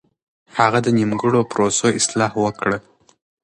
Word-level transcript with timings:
هغه 0.57 0.79
د 0.85 0.87
نيمګړو 0.97 1.39
پروسو 1.51 1.87
اصلاح 1.99 2.31
وکړه. 2.43 2.77